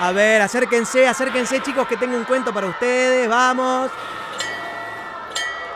A 0.00 0.12
ver, 0.12 0.42
acérquense, 0.42 1.06
acérquense 1.06 1.62
chicos 1.62 1.86
que 1.86 1.96
tengo 1.96 2.16
un 2.16 2.24
cuento 2.24 2.52
para 2.52 2.66
ustedes, 2.66 3.28
vamos. 3.28 3.90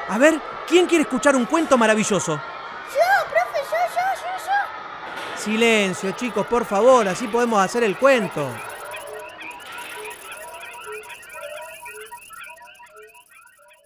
A 0.08 0.18
ver, 0.18 0.40
¿quién 0.66 0.86
quiere 0.86 1.02
escuchar 1.02 1.36
un 1.36 1.46
cuento 1.46 1.78
maravilloso? 1.78 2.34
Yo, 2.34 3.30
profe, 3.30 3.60
yo, 3.70 3.76
yo, 3.94 4.22
yo, 4.22 4.46
yo. 4.46 5.42
Silencio 5.42 6.10
chicos, 6.12 6.46
por 6.46 6.64
favor, 6.64 7.06
así 7.08 7.28
podemos 7.28 7.64
hacer 7.64 7.84
el 7.84 7.96
cuento. 7.96 8.48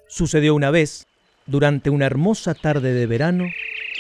Sucedió 0.08 0.54
una 0.54 0.70
vez, 0.70 1.06
durante 1.46 1.90
una 1.90 2.06
hermosa 2.06 2.54
tarde 2.54 2.92
de 2.92 3.06
verano, 3.06 3.46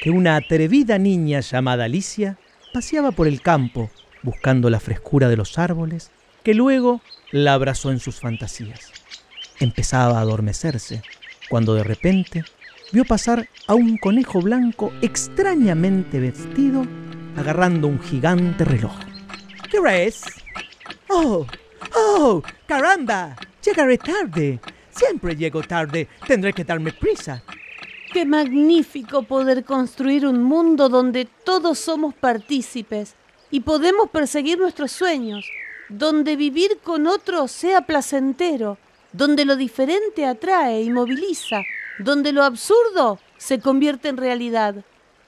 que 0.02 0.10
una 0.10 0.36
atrevida 0.36 0.98
niña 0.98 1.40
llamada 1.40 1.84
Alicia 1.84 2.36
paseaba 2.72 3.10
por 3.10 3.26
el 3.26 3.40
campo 3.42 3.90
buscando 4.22 4.70
la 4.70 4.80
frescura 4.80 5.28
de 5.28 5.36
los 5.36 5.58
árboles, 5.58 6.10
que 6.42 6.54
luego 6.54 7.00
la 7.30 7.54
abrazó 7.54 7.90
en 7.90 8.00
sus 8.00 8.16
fantasías. 8.16 8.92
Empezaba 9.58 10.18
a 10.18 10.22
adormecerse, 10.22 11.02
cuando 11.48 11.74
de 11.74 11.84
repente 11.84 12.44
vio 12.92 13.04
pasar 13.04 13.48
a 13.66 13.74
un 13.74 13.98
conejo 13.98 14.40
blanco 14.40 14.92
extrañamente 15.02 16.18
vestido, 16.18 16.86
agarrando 17.36 17.88
un 17.88 18.00
gigante 18.00 18.64
reloj. 18.64 18.92
¿Qué 19.70 19.78
hora 19.78 19.96
es? 19.96 20.22
¡Oh! 21.08 21.46
¡Oh! 21.94 22.42
¡Caramba! 22.66 23.36
Llegaré 23.64 23.98
tarde. 23.98 24.60
Siempre 24.90 25.36
llego 25.36 25.62
tarde. 25.62 26.08
Tendré 26.26 26.52
que 26.52 26.64
darme 26.64 26.92
prisa. 26.92 27.42
Qué 28.12 28.24
magnífico 28.24 29.22
poder 29.22 29.64
construir 29.64 30.26
un 30.26 30.42
mundo 30.42 30.88
donde 30.88 31.26
todos 31.44 31.78
somos 31.78 32.14
partícipes 32.14 33.14
y 33.52 33.60
podemos 33.60 34.10
perseguir 34.10 34.58
nuestros 34.58 34.90
sueños, 34.90 35.48
donde 35.90 36.36
vivir 36.36 36.78
con 36.82 37.06
otros 37.06 37.50
sea 37.50 37.82
placentero, 37.82 38.78
donde 39.12 39.44
lo 39.44 39.56
diferente 39.56 40.24
atrae 40.24 40.82
y 40.82 40.90
moviliza, 40.90 41.62
donde 41.98 42.32
lo 42.32 42.44
absurdo 42.44 43.18
se 43.36 43.60
convierte 43.60 44.08
en 44.08 44.16
realidad. 44.16 44.76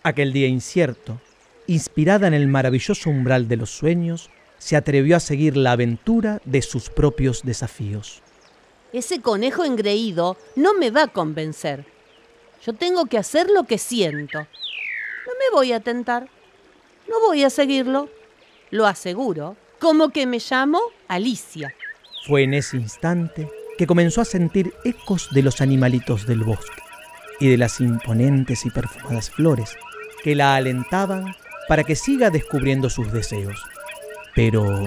Aquel 0.04 0.32
día 0.32 0.46
incierto, 0.46 1.20
inspirada 1.66 2.28
en 2.28 2.34
el 2.34 2.46
maravilloso 2.46 3.10
umbral 3.10 3.48
de 3.48 3.56
los 3.56 3.70
sueños, 3.70 4.30
se 4.58 4.76
atrevió 4.76 5.16
a 5.16 5.20
seguir 5.20 5.56
la 5.56 5.72
aventura 5.72 6.40
de 6.44 6.62
sus 6.62 6.88
propios 6.88 7.42
desafíos. 7.42 8.22
Ese 8.92 9.20
conejo 9.20 9.64
engreído 9.64 10.36
no 10.54 10.74
me 10.74 10.90
va 10.90 11.04
a 11.04 11.08
convencer. 11.08 11.84
Yo 12.64 12.72
tengo 12.72 13.06
que 13.06 13.18
hacer 13.18 13.50
lo 13.50 13.64
que 13.64 13.78
siento. 13.78 14.38
No 14.38 15.32
me 15.38 15.50
voy 15.52 15.72
a 15.72 15.80
tentar. 15.80 16.28
No 17.08 17.18
voy 17.26 17.42
a 17.42 17.50
seguirlo. 17.50 18.08
Lo 18.70 18.86
aseguro. 18.86 19.56
Como 19.82 20.10
que 20.10 20.26
me 20.26 20.38
llamo 20.38 20.80
Alicia. 21.08 21.74
Fue 22.28 22.44
en 22.44 22.54
ese 22.54 22.76
instante 22.76 23.50
que 23.76 23.88
comenzó 23.88 24.20
a 24.20 24.24
sentir 24.24 24.72
ecos 24.84 25.28
de 25.32 25.42
los 25.42 25.60
animalitos 25.60 26.24
del 26.24 26.44
bosque 26.44 26.80
y 27.40 27.48
de 27.48 27.56
las 27.56 27.80
imponentes 27.80 28.64
y 28.64 28.70
perfumadas 28.70 29.30
flores 29.30 29.76
que 30.22 30.36
la 30.36 30.54
alentaban 30.54 31.34
para 31.66 31.82
que 31.82 31.96
siga 31.96 32.30
descubriendo 32.30 32.90
sus 32.90 33.12
deseos. 33.12 33.60
Pero 34.36 34.84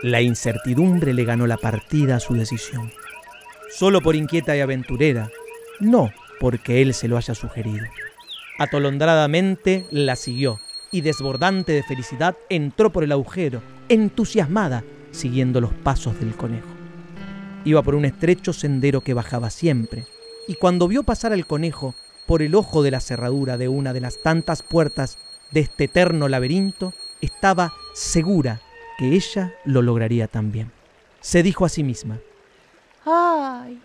la 0.00 0.22
incertidumbre 0.22 1.12
le 1.12 1.26
ganó 1.26 1.46
la 1.46 1.58
partida 1.58 2.16
a 2.16 2.20
su 2.20 2.32
decisión. 2.32 2.90
Solo 3.70 4.00
por 4.00 4.16
inquieta 4.16 4.56
y 4.56 4.60
aventurera, 4.60 5.28
no 5.80 6.10
porque 6.40 6.80
él 6.80 6.94
se 6.94 7.08
lo 7.08 7.18
haya 7.18 7.34
sugerido. 7.34 7.84
Atolondradamente 8.58 9.84
la 9.90 10.16
siguió 10.16 10.60
y 10.92 11.00
desbordante 11.00 11.72
de 11.72 11.82
felicidad 11.82 12.36
entró 12.48 12.92
por 12.92 13.02
el 13.02 13.12
agujero, 13.12 13.62
entusiasmada, 13.92 14.84
siguiendo 15.10 15.60
los 15.60 15.72
pasos 15.72 16.18
del 16.18 16.34
conejo. 16.34 16.68
Iba 17.64 17.82
por 17.82 17.94
un 17.94 18.04
estrecho 18.04 18.52
sendero 18.52 19.02
que 19.02 19.14
bajaba 19.14 19.50
siempre, 19.50 20.06
y 20.48 20.54
cuando 20.54 20.88
vio 20.88 21.02
pasar 21.02 21.32
al 21.32 21.46
conejo 21.46 21.94
por 22.26 22.42
el 22.42 22.54
ojo 22.54 22.82
de 22.82 22.90
la 22.90 23.00
cerradura 23.00 23.56
de 23.58 23.68
una 23.68 23.92
de 23.92 24.00
las 24.00 24.22
tantas 24.22 24.62
puertas 24.62 25.18
de 25.50 25.60
este 25.60 25.84
eterno 25.84 26.28
laberinto, 26.28 26.94
estaba 27.20 27.72
segura 27.92 28.62
que 28.98 29.14
ella 29.14 29.54
lo 29.64 29.82
lograría 29.82 30.26
también. 30.26 30.72
Se 31.20 31.42
dijo 31.42 31.64
a 31.64 31.68
sí 31.68 31.84
misma, 31.84 32.18
¡Ay! 33.04 33.80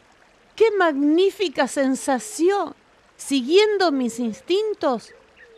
¡Qué 0.55 0.71
magnífica 0.77 1.67
sensación! 1.67 2.73
Siguiendo 3.17 3.91
mis 3.91 4.19
instintos, 4.19 5.11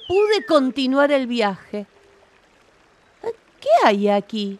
pude 0.07 0.45
continuar 0.47 1.11
el 1.11 1.27
viaje. 1.27 1.85
¿Qué 3.59 3.69
hay 3.83 4.09
aquí? 4.09 4.59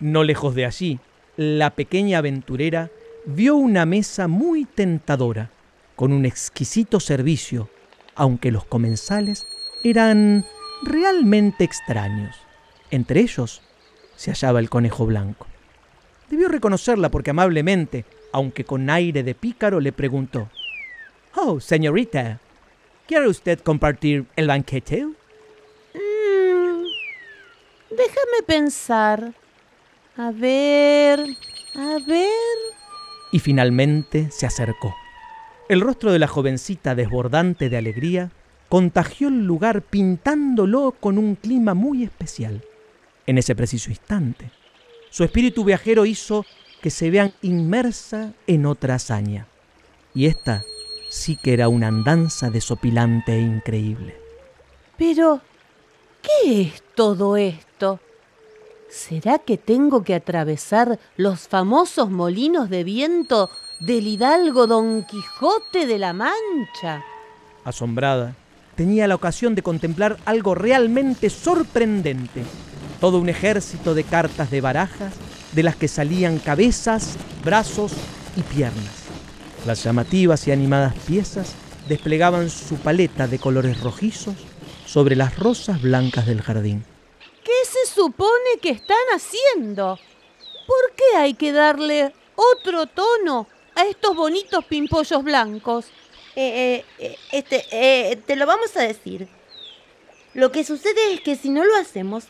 No 0.00 0.24
lejos 0.24 0.54
de 0.54 0.66
allí, 0.66 0.98
la 1.36 1.70
pequeña 1.70 2.18
aventurera 2.18 2.90
vio 3.24 3.56
una 3.56 3.86
mesa 3.86 4.28
muy 4.28 4.64
tentadora, 4.64 5.50
con 5.96 6.12
un 6.12 6.26
exquisito 6.26 7.00
servicio, 7.00 7.68
aunque 8.14 8.50
los 8.50 8.64
comensales 8.64 9.46
eran 9.84 10.44
realmente 10.82 11.64
extraños. 11.64 12.36
Entre 12.90 13.20
ellos 13.20 13.62
se 14.16 14.30
hallaba 14.30 14.60
el 14.60 14.70
conejo 14.70 15.06
blanco. 15.06 15.46
Debió 16.30 16.48
reconocerla 16.48 17.10
porque 17.10 17.30
amablemente, 17.30 18.04
aunque 18.32 18.64
con 18.64 18.88
aire 18.90 19.22
de 19.22 19.34
pícaro, 19.34 19.80
le 19.80 19.92
preguntó, 19.92 20.48
Oh, 21.34 21.60
señorita, 21.60 22.40
¿quiere 23.06 23.28
usted 23.28 23.60
compartir 23.60 24.26
el 24.36 24.48
banquete? 24.48 25.06
Déjame 27.96 28.42
pensar. 28.46 29.34
A 30.16 30.30
ver, 30.30 31.20
a 31.74 31.98
ver. 32.06 32.28
Y 33.32 33.38
finalmente 33.38 34.30
se 34.30 34.46
acercó. 34.46 34.94
El 35.68 35.80
rostro 35.80 36.12
de 36.12 36.18
la 36.18 36.26
jovencita, 36.26 36.94
desbordante 36.94 37.68
de 37.68 37.76
alegría, 37.76 38.30
contagió 38.68 39.28
el 39.28 39.44
lugar 39.44 39.82
pintándolo 39.82 40.94
con 40.98 41.18
un 41.18 41.34
clima 41.34 41.74
muy 41.74 42.02
especial. 42.02 42.62
En 43.26 43.38
ese 43.38 43.54
preciso 43.54 43.90
instante, 43.90 44.50
su 45.10 45.24
espíritu 45.24 45.64
viajero 45.64 46.06
hizo 46.06 46.46
que 46.80 46.90
se 46.90 47.10
vean 47.10 47.32
inmersa 47.42 48.32
en 48.46 48.66
otra 48.66 48.94
hazaña. 48.94 49.46
Y 50.14 50.26
esta 50.26 50.64
sí 51.10 51.36
que 51.36 51.52
era 51.52 51.68
una 51.68 51.88
andanza 51.88 52.50
desopilante 52.50 53.34
e 53.34 53.40
increíble. 53.40 54.16
Pero, 54.96 55.42
¿qué 56.22 56.62
es 56.62 56.82
todo 56.94 57.36
esto? 57.36 58.00
¿Será 58.90 59.38
que 59.38 59.56
tengo 59.56 60.04
que 60.04 60.14
atravesar 60.14 60.98
los 61.16 61.48
famosos 61.48 62.10
molinos 62.10 62.68
de 62.68 62.84
viento 62.84 63.50
del 63.80 64.06
hidalgo 64.06 64.66
Don 64.66 65.04
Quijote 65.04 65.86
de 65.86 65.98
la 65.98 66.12
Mancha? 66.12 67.02
Asombrada, 67.64 68.34
tenía 68.76 69.08
la 69.08 69.14
ocasión 69.14 69.54
de 69.54 69.62
contemplar 69.62 70.18
algo 70.24 70.54
realmente 70.54 71.30
sorprendente. 71.30 72.44
Todo 73.00 73.18
un 73.18 73.28
ejército 73.28 73.94
de 73.94 74.04
cartas 74.04 74.50
de 74.50 74.60
barajas 74.60 75.14
de 75.52 75.62
las 75.62 75.76
que 75.76 75.88
salían 75.88 76.38
cabezas, 76.38 77.16
brazos 77.44 77.92
y 78.36 78.42
piernas. 78.42 79.02
Las 79.66 79.82
llamativas 79.82 80.46
y 80.46 80.52
animadas 80.52 80.94
piezas 81.06 81.54
desplegaban 81.88 82.50
su 82.50 82.76
paleta 82.76 83.26
de 83.26 83.38
colores 83.38 83.80
rojizos 83.80 84.36
sobre 84.92 85.16
las 85.16 85.38
rosas 85.38 85.80
blancas 85.80 86.26
del 86.26 86.42
jardín. 86.42 86.84
¿Qué 87.42 87.50
se 87.64 87.90
supone 87.94 88.58
que 88.60 88.68
están 88.68 88.98
haciendo? 89.14 89.98
¿Por 90.66 90.94
qué 90.94 91.16
hay 91.16 91.32
que 91.32 91.50
darle 91.50 92.12
otro 92.36 92.86
tono 92.86 93.48
a 93.74 93.86
estos 93.86 94.14
bonitos 94.14 94.62
pimpollos 94.66 95.24
blancos? 95.24 95.86
Eh, 96.36 96.84
eh, 96.98 97.16
este, 97.32 97.64
eh, 97.72 98.16
te 98.26 98.36
lo 98.36 98.44
vamos 98.44 98.76
a 98.76 98.82
decir. 98.82 99.28
Lo 100.34 100.52
que 100.52 100.62
sucede 100.62 101.14
es 101.14 101.20
que 101.22 101.36
si 101.36 101.48
no 101.48 101.64
lo 101.64 101.74
hacemos, 101.76 102.24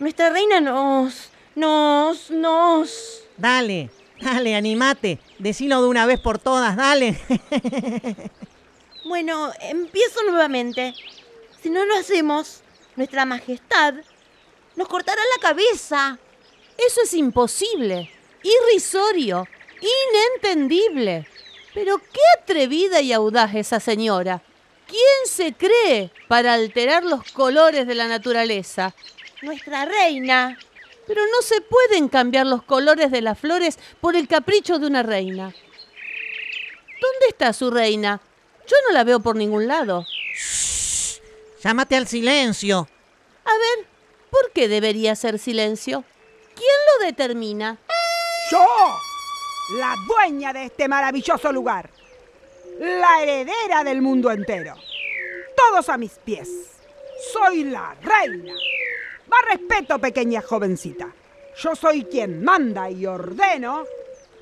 nuestra 0.00 0.30
reina 0.30 0.60
nos, 0.60 1.30
nos, 1.54 2.32
nos... 2.32 3.22
Dale, 3.36 3.90
dale, 4.20 4.56
animate. 4.56 5.20
Decilo 5.38 5.80
de 5.80 5.88
una 5.88 6.06
vez 6.06 6.18
por 6.18 6.40
todas, 6.40 6.76
dale. 6.76 7.16
bueno, 9.04 9.52
empiezo 9.60 10.22
nuevamente. 10.24 10.94
Si 11.62 11.70
no 11.70 11.84
lo 11.84 11.94
hacemos, 11.94 12.60
nuestra 12.96 13.24
majestad 13.24 13.94
nos 14.74 14.88
cortará 14.88 15.22
la 15.36 15.48
cabeza. 15.48 16.18
Eso 16.76 17.02
es 17.02 17.14
imposible, 17.14 18.10
irrisorio, 18.42 19.46
inentendible. 19.80 21.28
Pero 21.72 21.98
qué 21.98 22.20
atrevida 22.40 23.00
y 23.00 23.12
audaz 23.12 23.54
esa 23.54 23.78
señora. 23.78 24.42
¿Quién 24.88 25.26
se 25.26 25.54
cree 25.54 26.10
para 26.26 26.54
alterar 26.54 27.04
los 27.04 27.30
colores 27.32 27.86
de 27.86 27.94
la 27.94 28.08
naturaleza? 28.08 28.92
Nuestra 29.40 29.84
reina. 29.84 30.58
Pero 31.06 31.22
no 31.26 31.42
se 31.42 31.60
pueden 31.60 32.08
cambiar 32.08 32.46
los 32.46 32.62
colores 32.64 33.10
de 33.10 33.22
las 33.22 33.38
flores 33.38 33.78
por 34.00 34.16
el 34.16 34.26
capricho 34.26 34.78
de 34.78 34.86
una 34.86 35.02
reina. 35.02 35.44
¿Dónde 37.00 37.26
está 37.28 37.52
su 37.52 37.70
reina? 37.70 38.20
Yo 38.66 38.76
no 38.86 38.94
la 38.94 39.04
veo 39.04 39.20
por 39.20 39.36
ningún 39.36 39.66
lado. 39.66 40.06
Llámate 41.62 41.96
al 41.96 42.08
silencio. 42.08 42.88
A 43.44 43.52
ver, 43.52 43.86
¿por 44.30 44.50
qué 44.50 44.66
debería 44.66 45.14
ser 45.14 45.38
silencio? 45.38 46.02
¿Quién 46.56 46.76
lo 46.98 47.06
determina? 47.06 47.78
Yo, 48.50 48.66
la 49.78 49.94
dueña 50.06 50.52
de 50.52 50.64
este 50.64 50.88
maravilloso 50.88 51.52
lugar, 51.52 51.88
la 52.80 53.22
heredera 53.22 53.84
del 53.84 54.02
mundo 54.02 54.32
entero. 54.32 54.74
Todos 55.56 55.88
a 55.88 55.96
mis 55.96 56.12
pies. 56.24 56.48
Soy 57.32 57.64
la 57.64 57.94
reina. 58.02 58.54
Más 59.28 59.40
respeto, 59.48 60.00
pequeña 60.00 60.42
jovencita. 60.42 61.12
Yo 61.56 61.76
soy 61.76 62.04
quien 62.04 62.42
manda 62.42 62.90
y 62.90 63.06
ordeno 63.06 63.84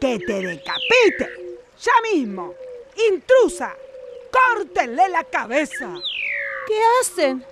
que 0.01 0.19
te 0.21 0.41
decapite. 0.41 1.59
Ya 1.83 1.93
mismo. 2.15 2.55
Intrusa. 3.13 3.75
Córtenle 4.31 5.09
la 5.11 5.25
cabeza. 5.25 6.01
¿Qué 6.67 6.79
hacen? 7.01 7.45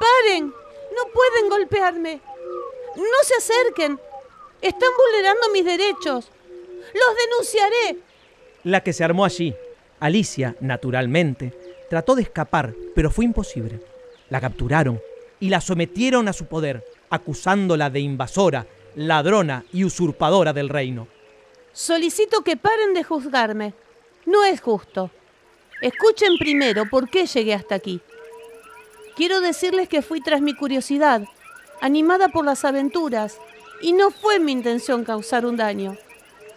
¡Paren! 0.00 0.46
No 0.48 1.12
pueden 1.12 1.48
golpearme. 1.48 2.20
No 2.96 3.24
se 3.24 3.34
acerquen. 3.36 3.98
Están 4.60 4.90
vulnerando 4.96 5.50
mis 5.52 5.64
derechos. 5.64 6.30
Los 6.92 7.16
denunciaré. 7.26 7.98
La 8.64 8.82
que 8.82 8.92
se 8.92 9.02
armó 9.02 9.24
allí, 9.24 9.54
Alicia, 10.00 10.56
naturalmente, 10.60 11.52
trató 11.88 12.14
de 12.14 12.22
escapar, 12.22 12.74
pero 12.94 13.10
fue 13.10 13.24
imposible. 13.24 13.80
La 14.28 14.40
capturaron 14.40 15.00
y 15.40 15.48
la 15.48 15.60
sometieron 15.60 16.28
a 16.28 16.32
su 16.32 16.46
poder, 16.46 16.84
acusándola 17.10 17.90
de 17.90 18.00
invasora, 18.00 18.66
ladrona 18.94 19.64
y 19.72 19.84
usurpadora 19.84 20.52
del 20.52 20.68
reino. 20.68 21.08
Solicito 21.72 22.42
que 22.42 22.56
paren 22.56 22.94
de 22.94 23.02
juzgarme. 23.02 23.74
No 24.26 24.44
es 24.44 24.60
justo. 24.60 25.10
Escuchen 25.80 26.36
primero 26.38 26.84
por 26.88 27.08
qué 27.10 27.26
llegué 27.26 27.54
hasta 27.54 27.74
aquí. 27.74 28.00
Quiero 29.16 29.40
decirles 29.40 29.88
que 29.88 30.02
fui 30.02 30.20
tras 30.20 30.40
mi 30.40 30.54
curiosidad, 30.54 31.22
animada 31.80 32.28
por 32.28 32.44
las 32.44 32.64
aventuras, 32.64 33.36
y 33.82 33.92
no 33.92 34.10
fue 34.10 34.38
mi 34.38 34.52
intención 34.52 35.04
causar 35.04 35.44
un 35.44 35.56
daño. 35.56 35.96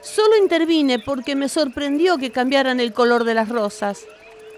Solo 0.01 0.37
intervine 0.37 0.99
porque 0.99 1.35
me 1.35 1.49
sorprendió 1.49 2.17
que 2.17 2.31
cambiaran 2.31 2.79
el 2.79 2.93
color 2.93 3.23
de 3.23 3.33
las 3.33 3.49
rosas. 3.49 4.05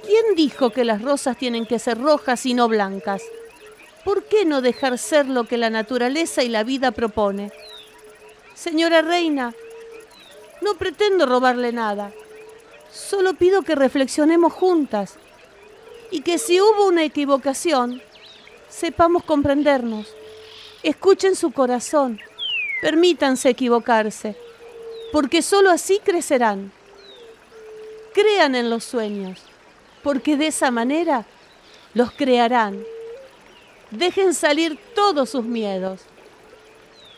¿Quién 0.05 0.35
dijo 0.35 0.69
que 0.69 0.83
las 0.83 1.01
rosas 1.01 1.37
tienen 1.37 1.65
que 1.65 1.79
ser 1.79 1.99
rojas 1.99 2.45
y 2.45 2.53
no 2.53 2.67
blancas? 2.67 3.23
¿Por 4.03 4.25
qué 4.25 4.45
no 4.45 4.61
dejar 4.61 4.97
ser 4.97 5.27
lo 5.27 5.45
que 5.45 5.57
la 5.57 5.69
naturaleza 5.69 6.43
y 6.43 6.49
la 6.49 6.63
vida 6.63 6.91
propone? 6.91 7.51
Señora 8.53 9.01
reina, 9.01 9.55
no 10.61 10.75
pretendo 10.75 11.25
robarle 11.25 11.71
nada. 11.71 12.11
Solo 12.91 13.33
pido 13.33 13.63
que 13.63 13.75
reflexionemos 13.75 14.53
juntas 14.53 15.17
y 16.11 16.21
que 16.21 16.37
si 16.37 16.61
hubo 16.61 16.87
una 16.87 17.03
equivocación, 17.03 18.01
sepamos 18.69 19.23
comprendernos. 19.23 20.07
Escuchen 20.83 21.35
su 21.35 21.51
corazón, 21.51 22.19
permítanse 22.81 23.49
equivocarse, 23.49 24.35
porque 25.11 25.41
sólo 25.41 25.71
así 25.71 25.99
crecerán. 26.03 26.71
Crean 28.13 28.55
en 28.55 28.69
los 28.69 28.83
sueños, 28.83 29.41
porque 30.03 30.37
de 30.37 30.47
esa 30.47 30.71
manera 30.71 31.25
los 31.93 32.11
crearán. 32.11 32.83
Dejen 33.91 34.33
salir 34.33 34.77
todos 34.95 35.29
sus 35.29 35.43
miedos. 35.43 36.01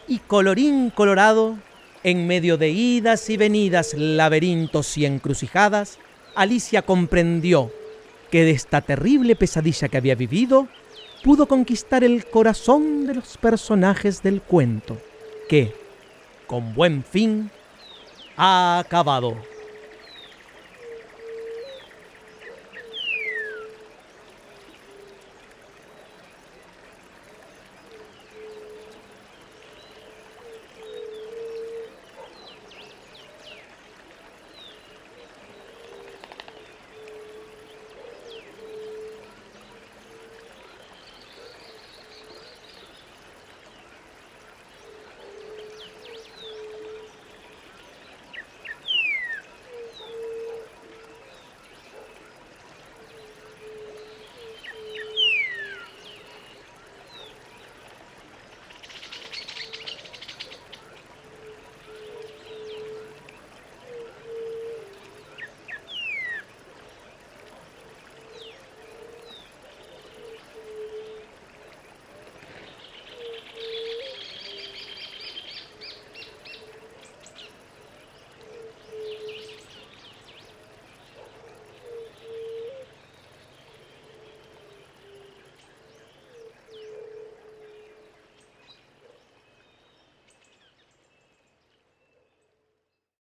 Y 0.08 0.20
colorín 0.20 0.90
colorado, 0.90 1.58
en 2.04 2.28
medio 2.28 2.58
de 2.58 2.70
idas 2.70 3.30
y 3.30 3.38
venidas, 3.38 3.94
laberintos 3.94 4.98
y 4.98 5.06
encrucijadas, 5.06 6.00
Alicia 6.36 6.82
comprendió 6.82 7.72
que 8.32 8.44
de 8.44 8.52
esta 8.52 8.82
terrible 8.82 9.36
pesadilla 9.36 9.88
que 9.88 9.98
había 9.98 10.16
vivido, 10.16 10.68
pudo 11.24 11.48
conquistar 11.48 12.04
el 12.04 12.26
corazón 12.26 13.06
de 13.06 13.16
los 13.16 13.38
personajes 13.38 14.24
del 14.24 14.42
cuento, 14.42 14.98
que, 15.48 15.74
con 16.48 16.74
buen 16.74 17.04
fin, 17.04 17.52
ha 18.38 18.80
acabado. 18.80 19.36